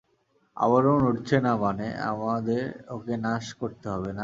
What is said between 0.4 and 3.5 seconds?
আবরণ উঠছে না মানে, আমাদের ওকে নাশ